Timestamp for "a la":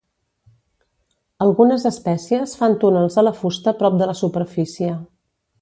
3.23-3.37